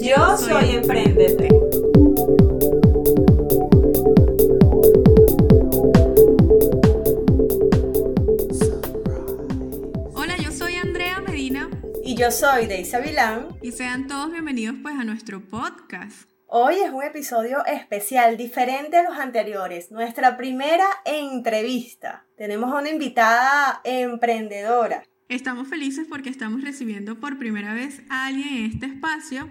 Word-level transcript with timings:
Yo 0.00 0.36
soy 0.36 0.76
Emprendete. 0.76 1.48
Hola, 10.14 10.36
yo 10.42 10.50
soy 10.52 10.74
Andrea 10.74 11.20
Medina 11.20 11.68
Y 12.02 12.16
yo 12.16 12.30
soy 12.30 12.66
Deisa 12.66 13.00
Vilán. 13.00 13.48
y 13.62 13.72
sean 13.72 14.06
todos 14.06 14.32
bienvenidos 14.32 14.76
pues 14.82 14.96
a 14.98 15.04
nuestro 15.04 15.40
podcast. 15.40 16.28
Hoy 16.46 16.76
es 16.76 16.90
un 16.90 17.02
episodio 17.02 17.64
especial, 17.66 18.36
diferente 18.36 18.96
a 18.96 19.02
los 19.02 19.18
anteriores. 19.18 19.90
Nuestra 19.90 20.36
primera 20.36 20.86
entrevista. 21.04 22.26
Tenemos 22.36 22.72
a 22.72 22.78
una 22.78 22.88
invitada 22.90 23.80
emprendedora. 23.84 25.04
Estamos 25.28 25.68
felices 25.68 26.06
porque 26.08 26.30
estamos 26.30 26.62
recibiendo 26.62 27.20
por 27.20 27.38
primera 27.38 27.74
vez 27.74 28.00
a 28.08 28.26
alguien 28.26 28.48
en 28.48 28.70
este 28.72 28.86
espacio. 28.86 29.48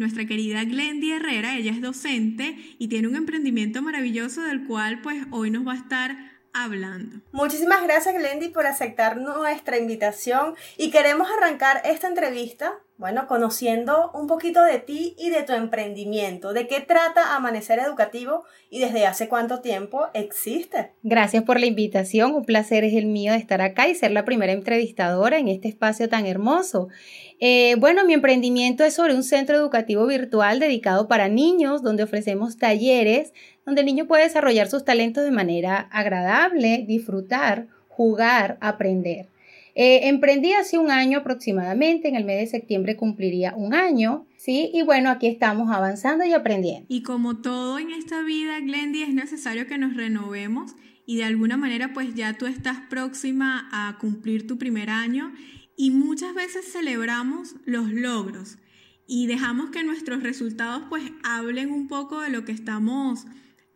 Nuestra 0.00 0.24
querida 0.24 0.64
Glendy 0.64 1.12
Herrera, 1.12 1.58
ella 1.58 1.72
es 1.72 1.82
docente 1.82 2.56
y 2.78 2.88
tiene 2.88 3.06
un 3.06 3.16
emprendimiento 3.16 3.82
maravilloso 3.82 4.40
del 4.40 4.66
cual 4.66 5.02
pues 5.02 5.26
hoy 5.30 5.50
nos 5.50 5.68
va 5.68 5.74
a 5.74 5.76
estar 5.76 6.16
hablando. 6.54 7.20
Muchísimas 7.32 7.82
gracias, 7.82 8.14
Glendy, 8.14 8.48
por 8.48 8.64
aceptar 8.64 9.18
nuestra 9.18 9.76
invitación 9.76 10.54
y 10.78 10.90
queremos 10.90 11.28
arrancar 11.30 11.82
esta 11.84 12.08
entrevista, 12.08 12.78
bueno, 13.00 13.26
conociendo 13.26 14.10
un 14.12 14.26
poquito 14.26 14.62
de 14.62 14.78
ti 14.78 15.14
y 15.18 15.30
de 15.30 15.42
tu 15.42 15.54
emprendimiento, 15.54 16.52
de 16.52 16.66
qué 16.66 16.80
trata 16.80 17.34
Amanecer 17.34 17.78
Educativo 17.78 18.44
y 18.68 18.78
desde 18.78 19.06
hace 19.06 19.26
cuánto 19.26 19.60
tiempo 19.60 20.08
existe. 20.12 20.92
Gracias 21.02 21.42
por 21.44 21.58
la 21.58 21.64
invitación, 21.64 22.34
un 22.34 22.44
placer 22.44 22.84
es 22.84 22.92
el 22.92 23.06
mío 23.06 23.32
de 23.32 23.38
estar 23.38 23.62
acá 23.62 23.88
y 23.88 23.94
ser 23.94 24.10
la 24.10 24.26
primera 24.26 24.52
entrevistadora 24.52 25.38
en 25.38 25.48
este 25.48 25.68
espacio 25.68 26.10
tan 26.10 26.26
hermoso. 26.26 26.88
Eh, 27.40 27.76
bueno, 27.78 28.04
mi 28.04 28.12
emprendimiento 28.12 28.84
es 28.84 28.92
sobre 28.92 29.14
un 29.14 29.22
centro 29.22 29.56
educativo 29.56 30.06
virtual 30.06 30.60
dedicado 30.60 31.08
para 31.08 31.28
niños, 31.28 31.82
donde 31.82 32.02
ofrecemos 32.02 32.58
talleres 32.58 33.32
donde 33.64 33.80
el 33.80 33.86
niño 33.86 34.06
puede 34.06 34.24
desarrollar 34.24 34.68
sus 34.68 34.84
talentos 34.84 35.24
de 35.24 35.30
manera 35.30 35.88
agradable, 35.90 36.84
disfrutar, 36.86 37.68
jugar, 37.88 38.58
aprender. 38.60 39.28
Eh, 39.82 40.08
emprendí 40.08 40.52
hace 40.52 40.76
un 40.76 40.90
año 40.90 41.20
aproximadamente, 41.20 42.06
en 42.06 42.14
el 42.14 42.26
mes 42.26 42.38
de 42.38 42.46
septiembre 42.58 42.96
cumpliría 42.96 43.54
un 43.56 43.72
año, 43.72 44.26
¿sí? 44.36 44.70
Y 44.74 44.82
bueno, 44.82 45.08
aquí 45.08 45.26
estamos 45.26 45.74
avanzando 45.74 46.22
y 46.22 46.34
aprendiendo. 46.34 46.84
Y 46.90 47.02
como 47.02 47.38
todo 47.38 47.78
en 47.78 47.90
esta 47.90 48.20
vida, 48.20 48.60
Glendy, 48.60 49.04
es 49.04 49.14
necesario 49.14 49.66
que 49.66 49.78
nos 49.78 49.96
renovemos 49.96 50.74
y 51.06 51.16
de 51.16 51.24
alguna 51.24 51.56
manera 51.56 51.94
pues 51.94 52.14
ya 52.14 52.36
tú 52.36 52.44
estás 52.44 52.76
próxima 52.90 53.70
a 53.72 53.96
cumplir 53.96 54.46
tu 54.46 54.58
primer 54.58 54.90
año 54.90 55.32
y 55.78 55.92
muchas 55.92 56.34
veces 56.34 56.70
celebramos 56.70 57.54
los 57.64 57.90
logros 57.90 58.58
y 59.06 59.28
dejamos 59.28 59.70
que 59.70 59.82
nuestros 59.82 60.22
resultados 60.22 60.82
pues 60.90 61.04
hablen 61.22 61.72
un 61.72 61.88
poco 61.88 62.20
de 62.20 62.28
lo 62.28 62.44
que 62.44 62.52
estamos 62.52 63.24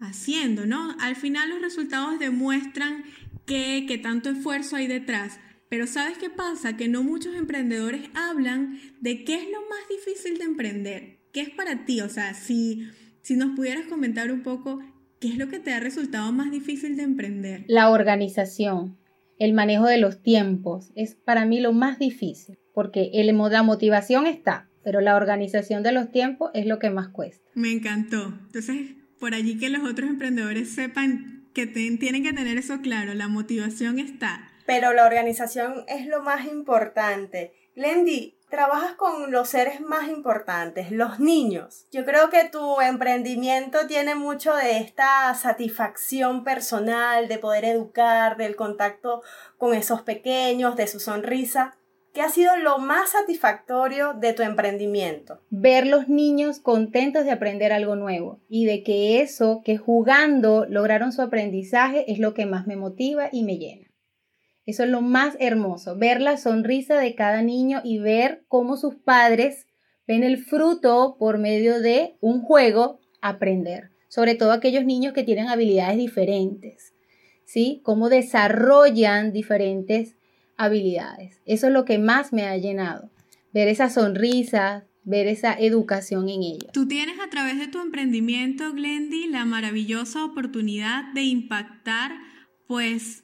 haciendo, 0.00 0.66
¿no? 0.66 0.94
Al 1.00 1.16
final 1.16 1.48
los 1.48 1.62
resultados 1.62 2.18
demuestran 2.18 3.04
que, 3.46 3.86
que 3.88 3.96
tanto 3.96 4.28
esfuerzo 4.28 4.76
hay 4.76 4.86
detrás. 4.86 5.40
Pero 5.74 5.88
¿sabes 5.88 6.18
qué 6.18 6.30
pasa? 6.30 6.76
Que 6.76 6.86
no 6.86 7.02
muchos 7.02 7.34
emprendedores 7.34 8.02
hablan 8.14 8.78
de 9.00 9.24
qué 9.24 9.34
es 9.34 9.50
lo 9.50 9.58
más 9.62 9.80
difícil 9.90 10.38
de 10.38 10.44
emprender. 10.44 11.18
¿Qué 11.32 11.40
es 11.40 11.50
para 11.50 11.84
ti? 11.84 12.00
O 12.00 12.08
sea, 12.08 12.32
si, 12.34 12.86
si 13.22 13.34
nos 13.34 13.56
pudieras 13.56 13.86
comentar 13.86 14.30
un 14.30 14.44
poco 14.44 14.80
qué 15.18 15.26
es 15.26 15.36
lo 15.36 15.48
que 15.48 15.58
te 15.58 15.72
ha 15.72 15.80
resultado 15.80 16.30
más 16.30 16.52
difícil 16.52 16.96
de 16.96 17.02
emprender. 17.02 17.64
La 17.66 17.90
organización, 17.90 18.96
el 19.40 19.52
manejo 19.52 19.86
de 19.86 19.98
los 19.98 20.22
tiempos 20.22 20.92
es 20.94 21.16
para 21.16 21.44
mí 21.44 21.58
lo 21.58 21.72
más 21.72 21.98
difícil, 21.98 22.56
porque 22.72 23.10
el, 23.12 23.36
la 23.36 23.62
motivación 23.64 24.28
está, 24.28 24.68
pero 24.84 25.00
la 25.00 25.16
organización 25.16 25.82
de 25.82 25.90
los 25.90 26.12
tiempos 26.12 26.52
es 26.54 26.66
lo 26.66 26.78
que 26.78 26.90
más 26.90 27.08
cuesta. 27.08 27.50
Me 27.54 27.72
encantó. 27.72 28.26
Entonces, 28.46 28.92
por 29.18 29.34
allí 29.34 29.58
que 29.58 29.70
los 29.70 29.82
otros 29.82 30.08
emprendedores 30.08 30.72
sepan 30.72 31.48
que 31.52 31.66
tienen 31.66 32.22
que 32.22 32.32
tener 32.32 32.58
eso 32.58 32.80
claro, 32.80 33.14
la 33.14 33.26
motivación 33.26 33.98
está. 33.98 34.53
Pero 34.66 34.92
la 34.92 35.06
organización 35.06 35.84
es 35.88 36.06
lo 36.06 36.22
más 36.22 36.46
importante. 36.46 37.52
Glendy, 37.76 38.34
trabajas 38.54 38.92
con 38.92 39.32
los 39.32 39.48
seres 39.48 39.80
más 39.80 40.08
importantes, 40.08 40.92
los 40.92 41.18
niños. 41.18 41.86
Yo 41.90 42.04
creo 42.04 42.30
que 42.30 42.44
tu 42.44 42.80
emprendimiento 42.80 43.88
tiene 43.88 44.14
mucho 44.14 44.54
de 44.54 44.78
esta 44.78 45.34
satisfacción 45.34 46.44
personal, 46.44 47.26
de 47.26 47.38
poder 47.38 47.64
educar, 47.64 48.36
del 48.36 48.54
contacto 48.54 49.22
con 49.58 49.74
esos 49.74 50.02
pequeños, 50.02 50.76
de 50.76 50.86
su 50.86 51.00
sonrisa. 51.00 51.76
¿Qué 52.12 52.22
ha 52.22 52.28
sido 52.28 52.56
lo 52.56 52.78
más 52.78 53.10
satisfactorio 53.10 54.12
de 54.12 54.34
tu 54.34 54.44
emprendimiento? 54.44 55.40
Ver 55.50 55.88
los 55.88 56.08
niños 56.08 56.60
contentos 56.60 57.24
de 57.24 57.32
aprender 57.32 57.72
algo 57.72 57.96
nuevo 57.96 58.38
y 58.48 58.66
de 58.66 58.84
que 58.84 59.20
eso, 59.20 59.62
que 59.64 59.78
jugando 59.78 60.64
lograron 60.68 61.10
su 61.10 61.22
aprendizaje, 61.22 62.12
es 62.12 62.20
lo 62.20 62.32
que 62.32 62.46
más 62.46 62.68
me 62.68 62.76
motiva 62.76 63.30
y 63.32 63.42
me 63.42 63.58
llena. 63.58 63.88
Eso 64.66 64.84
es 64.84 64.88
lo 64.88 65.02
más 65.02 65.36
hermoso, 65.40 65.96
ver 65.96 66.20
la 66.20 66.36
sonrisa 66.36 66.98
de 66.98 67.14
cada 67.14 67.42
niño 67.42 67.82
y 67.84 67.98
ver 67.98 68.44
cómo 68.48 68.76
sus 68.76 68.94
padres 68.94 69.66
ven 70.06 70.22
el 70.22 70.38
fruto 70.38 71.16
por 71.18 71.38
medio 71.38 71.80
de 71.80 72.16
un 72.20 72.40
juego 72.40 73.00
aprender. 73.20 73.90
Sobre 74.08 74.34
todo 74.34 74.52
aquellos 74.52 74.84
niños 74.84 75.12
que 75.12 75.24
tienen 75.24 75.48
habilidades 75.48 75.98
diferentes, 75.98 76.94
¿sí? 77.44 77.80
Cómo 77.82 78.08
desarrollan 78.08 79.32
diferentes 79.32 80.16
habilidades. 80.56 81.40
Eso 81.46 81.66
es 81.66 81.72
lo 81.72 81.84
que 81.84 81.98
más 81.98 82.32
me 82.32 82.44
ha 82.46 82.56
llenado. 82.56 83.10
Ver 83.52 83.68
esa 83.68 83.90
sonrisa, 83.90 84.86
ver 85.04 85.26
esa 85.26 85.52
educación 85.54 86.28
en 86.28 86.42
ellos. 86.42 86.72
Tú 86.72 86.88
tienes 86.88 87.18
a 87.20 87.28
través 87.28 87.58
de 87.58 87.68
tu 87.68 87.80
emprendimiento, 87.80 88.72
Glendy, 88.72 89.26
la 89.26 89.44
maravillosa 89.44 90.24
oportunidad 90.24 91.12
de 91.12 91.22
impactar, 91.22 92.12
pues, 92.66 93.23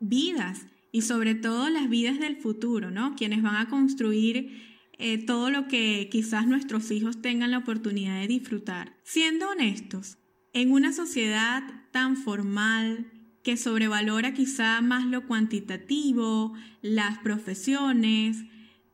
vidas 0.00 0.66
y 0.92 1.02
sobre 1.02 1.34
todo 1.34 1.68
las 1.68 1.88
vidas 1.88 2.18
del 2.18 2.36
futuro, 2.36 2.90
¿no? 2.90 3.16
Quienes 3.16 3.42
van 3.42 3.56
a 3.56 3.68
construir 3.68 4.62
eh, 4.98 5.18
todo 5.18 5.50
lo 5.50 5.68
que 5.68 6.08
quizás 6.10 6.46
nuestros 6.46 6.90
hijos 6.90 7.20
tengan 7.20 7.50
la 7.50 7.58
oportunidad 7.58 8.20
de 8.20 8.28
disfrutar. 8.28 8.96
Siendo 9.02 9.50
honestos, 9.50 10.18
en 10.52 10.72
una 10.72 10.92
sociedad 10.92 11.62
tan 11.92 12.16
formal 12.16 13.10
que 13.42 13.56
sobrevalora 13.56 14.32
quizá 14.32 14.80
más 14.80 15.06
lo 15.06 15.26
cuantitativo, 15.26 16.54
las 16.82 17.18
profesiones, 17.18 18.38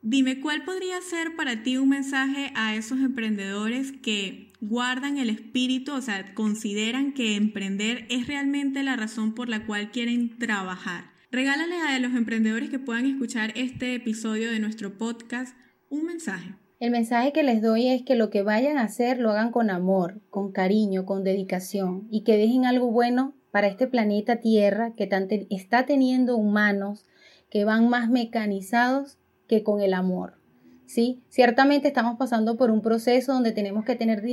Dime, 0.05 0.41
¿cuál 0.41 0.65
podría 0.65 0.99
ser 0.99 1.33
para 1.37 1.63
ti 1.63 1.77
un 1.77 1.87
mensaje 1.87 2.51
a 2.55 2.75
esos 2.75 2.99
emprendedores 2.99 3.93
que 3.93 4.51
guardan 4.59 5.17
el 5.17 5.29
espíritu, 5.29 5.93
o 5.93 6.01
sea, 6.01 6.33
consideran 6.33 7.13
que 7.13 7.37
emprender 7.37 8.05
es 8.09 8.27
realmente 8.27 8.83
la 8.83 8.97
razón 8.97 9.33
por 9.33 9.47
la 9.47 9.65
cual 9.65 9.91
quieren 9.91 10.37
trabajar? 10.37 11.05
Regálale 11.31 11.77
a 11.77 11.97
los 11.99 12.15
emprendedores 12.15 12.69
que 12.69 12.79
puedan 12.79 13.05
escuchar 13.05 13.53
este 13.55 13.95
episodio 13.95 14.51
de 14.51 14.59
nuestro 14.59 14.97
podcast 14.97 15.55
un 15.89 16.03
mensaje. 16.03 16.53
El 16.81 16.91
mensaje 16.91 17.31
que 17.31 17.43
les 17.43 17.61
doy 17.61 17.87
es 17.87 18.03
que 18.03 18.15
lo 18.15 18.29
que 18.29 18.43
vayan 18.43 18.77
a 18.77 18.83
hacer 18.83 19.19
lo 19.19 19.31
hagan 19.31 19.51
con 19.51 19.69
amor, 19.69 20.19
con 20.29 20.51
cariño, 20.51 21.05
con 21.05 21.23
dedicación 21.23 22.09
y 22.11 22.25
que 22.25 22.35
dejen 22.35 22.65
algo 22.65 22.91
bueno 22.91 23.35
para 23.51 23.67
este 23.67 23.87
planeta 23.87 24.41
Tierra 24.41 24.95
que 24.97 25.07
está 25.49 25.85
teniendo 25.85 26.35
humanos 26.35 27.05
que 27.49 27.63
van 27.63 27.87
más 27.87 28.09
mecanizados 28.09 29.17
que 29.53 29.63
con 29.63 29.81
el 29.81 29.93
amor. 29.93 30.33
¿sí? 30.85 31.23
Ciertamente 31.29 31.87
estamos 31.87 32.17
pasando 32.17 32.57
por 32.57 32.71
un 32.71 32.81
proceso 32.81 33.33
donde 33.33 33.51
tenemos 33.51 33.85
que 33.85 33.95
tener, 33.95 34.23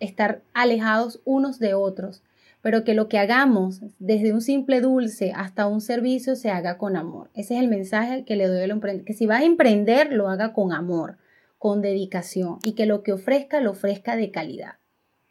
estar 0.00 0.42
alejados 0.54 1.20
unos 1.24 1.58
de 1.58 1.74
otros, 1.74 2.22
pero 2.60 2.84
que 2.84 2.94
lo 2.94 3.08
que 3.08 3.18
hagamos, 3.18 3.82
desde 3.98 4.32
un 4.32 4.40
simple 4.40 4.80
dulce 4.80 5.32
hasta 5.34 5.66
un 5.66 5.80
servicio, 5.80 6.36
se 6.36 6.50
haga 6.50 6.76
con 6.76 6.96
amor. 6.96 7.30
Ese 7.34 7.54
es 7.54 7.60
el 7.60 7.68
mensaje 7.68 8.24
que 8.24 8.36
le 8.36 8.46
doy 8.46 8.62
al 8.62 8.70
emprendedor, 8.70 9.06
que 9.06 9.14
si 9.14 9.26
vas 9.26 9.42
a 9.42 9.46
emprender, 9.46 10.12
lo 10.12 10.28
haga 10.28 10.52
con 10.52 10.72
amor, 10.72 11.18
con 11.58 11.82
dedicación 11.82 12.58
y 12.64 12.72
que 12.72 12.86
lo 12.86 13.02
que 13.02 13.12
ofrezca, 13.12 13.60
lo 13.60 13.72
ofrezca 13.72 14.16
de 14.16 14.30
calidad, 14.30 14.74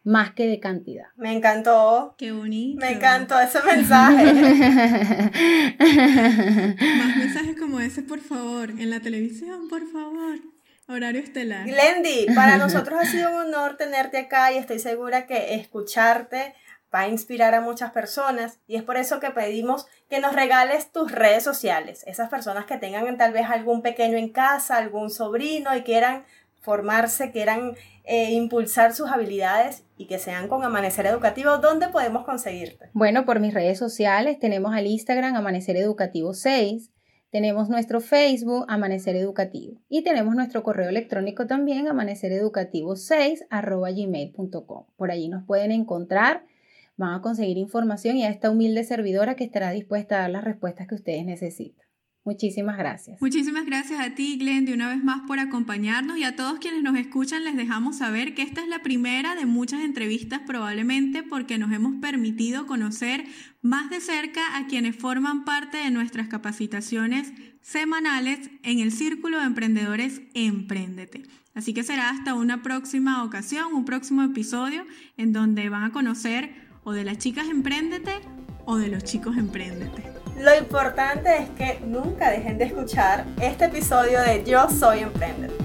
más 0.07 0.31
que 0.31 0.48
de 0.48 0.59
cantidad. 0.62 1.07
Me 1.18 1.33
encantó. 1.33 2.15
Qué 2.18 2.31
bonito. 2.31 2.80
Me 2.80 2.94
encantó 2.94 3.38
ese 3.42 3.62
mensaje. 3.62 4.24
Más 6.98 7.18
mensajes 7.18 7.59
como 7.59 7.81
ese, 7.81 8.04
por 8.04 8.21
favor. 8.21 8.69
En 8.69 8.89
la 8.89 9.01
televisión, 9.01 9.68
por 9.68 9.86
favor. 9.92 10.39
Horario 10.88 11.19
estelar. 11.19 11.68
Glendy, 11.68 12.27
para 12.33 12.57
nosotros 12.63 12.98
ha 13.01 13.06
sido 13.06 13.30
un 13.31 13.48
honor 13.48 13.75
tenerte 13.75 14.18
acá 14.18 14.54
y 14.54 14.57
estoy 14.57 14.80
segura 14.80 15.27
que 15.27 15.56
escucharte 15.56 16.56
va 16.95 17.01
a 17.01 17.09
inspirar 17.09 17.54
a 17.54 17.59
muchas 17.59 17.92
personas 17.92 18.59
y 18.65 18.77
es 18.77 18.83
por 18.83 18.95
eso 18.95 19.19
que 19.19 19.31
pedimos 19.31 19.88
que 20.09 20.21
nos 20.21 20.33
regales 20.33 20.89
tus 20.94 21.12
redes 21.12 21.44
sociales. 21.44 22.06
Esas 22.07 22.30
personas 22.30 22.63
que 22.63 22.77
tengan 22.77 23.18
tal 23.18 23.33
vez 23.33 23.50
algún 23.50 23.81
pequeño 23.81 24.18
en 24.18 24.30
casa, 24.30 24.77
algún 24.77 25.09
sobrino 25.09 25.75
y 25.75 25.81
quieran 25.81 26.24
formarse, 26.67 27.31
quieran 27.31 27.75
eh, 28.03 28.33
impulsar 28.33 28.93
sus 28.93 29.09
habilidades 29.09 29.85
y 29.97 30.05
que 30.05 30.19
sean 30.19 30.49
con 30.49 30.65
Amanecer 30.65 31.05
Educativo, 31.05 31.59
¿dónde 31.59 31.87
podemos 31.87 32.25
conseguirte? 32.25 32.89
Bueno, 32.91 33.25
por 33.25 33.39
mis 33.39 33.53
redes 33.53 33.79
sociales 33.79 34.37
tenemos 34.37 34.75
al 34.75 34.85
Instagram 34.85 35.37
Amanecer 35.37 35.77
Educativo 35.77 36.33
6, 36.33 36.91
tenemos 37.29 37.69
nuestro 37.69 38.01
Facebook 38.01 38.65
Amanecer 38.67 39.15
Educativo 39.15 39.79
y 39.87 40.03
tenemos 40.03 40.35
nuestro 40.35 40.61
correo 40.61 40.89
electrónico 40.89 41.47
también 41.47 41.87
amanecereducativo6 41.87 43.45
arroba 43.49 43.89
gmail.com. 43.91 44.87
Por 44.97 45.09
allí 45.09 45.29
nos 45.29 45.45
pueden 45.45 45.71
encontrar 45.71 46.43
van 46.97 47.13
a 47.13 47.21
conseguir 47.21 47.57
información 47.57 48.17
y 48.17 48.25
a 48.25 48.29
esta 48.29 48.49
humilde 48.49 48.83
servidora 48.83 49.35
que 49.35 49.45
estará 49.45 49.69
dispuesta 49.71 50.17
a 50.17 50.21
dar 50.23 50.31
las 50.31 50.43
respuestas 50.43 50.87
que 50.87 50.95
ustedes 50.95 51.23
necesitan. 51.23 51.86
Muchísimas 52.27 52.77
gracias. 52.77 53.21
Muchísimas 53.21 53.65
gracias 53.65 54.01
a 54.01 54.13
ti, 54.13 54.38
Glenn, 54.38 54.65
de 54.65 54.74
una 54.74 54.89
vez 54.89 55.01
más 55.01 55.21
por 55.25 55.39
acompañarnos 55.39 56.18
y 56.18 56.25
a 56.25 56.35
todos 56.35 56.59
quienes 56.59 56.83
nos 56.83 56.97
escuchan 56.97 57.45
les 57.45 57.56
dejamos 57.56 58.00
saber 58.00 58.35
que 58.35 58.41
esta 58.41 58.62
es 58.62 58.68
la 58.68 58.79
primera 58.79 59.33
de 59.33 59.45
muchas 59.45 59.79
entrevistas 59.79 60.41
probablemente 60.45 61.24
porque 61.24 61.57
nos 61.57 61.71
hemos 61.71 62.01
permitido 62.01 62.68
conocer 62.68 63.24
más 63.62 63.89
de 63.89 64.01
cerca 64.01 64.57
a 64.57 64.68
quienes 64.68 64.97
forman 64.97 65.45
parte 65.45 65.77
de 65.77 65.89
nuestras 65.89 66.27
capacitaciones 66.27 67.31
semanales 67.62 68.50
en 68.62 68.80
el 68.80 68.91
Círculo 68.91 69.39
de 69.39 69.45
Emprendedores 69.45 70.21
Emprendete. 70.33 71.23
Así 71.53 71.73
que 71.73 71.83
será 71.83 72.09
hasta 72.09 72.33
una 72.33 72.62
próxima 72.62 73.23
ocasión, 73.23 73.73
un 73.73 73.85
próximo 73.85 74.21
episodio 74.21 74.85
en 75.15 75.31
donde 75.31 75.69
van 75.69 75.85
a 75.85 75.94
conocer 75.94 76.53
o 76.83 76.91
de 76.91 77.06
las 77.06 77.19
chicas 77.19 77.47
Emprendete 77.47 78.15
o 78.65 78.75
de 78.75 78.89
los 78.89 79.06
chicos 79.06 79.38
Emprendete. 79.38 80.16
Lo 80.39 80.55
importante 80.55 81.35
es 81.35 81.49
que 81.49 81.79
nunca 81.83 82.29
dejen 82.29 82.59
de 82.59 82.65
escuchar 82.65 83.25
este 83.41 83.65
episodio 83.65 84.21
de 84.21 84.43
Yo 84.43 84.69
Soy 84.69 84.99
Emprendete. 84.99 85.55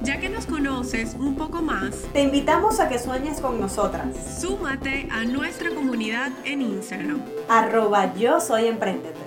Ya 0.00 0.18
que 0.18 0.30
nos 0.30 0.46
conoces 0.46 1.14
un 1.14 1.36
poco 1.36 1.60
más, 1.60 1.94
te 2.14 2.22
invitamos 2.22 2.80
a 2.80 2.88
que 2.88 2.98
sueñes 2.98 3.40
con 3.40 3.60
nosotras. 3.60 4.06
Súmate 4.40 5.06
a 5.12 5.24
nuestra 5.24 5.68
comunidad 5.70 6.32
en 6.44 6.62
Instagram. 6.62 7.20
Arroba 7.48 8.14
Yo 8.14 8.40
Soy 8.40 8.66
Emprendete. 8.66 9.21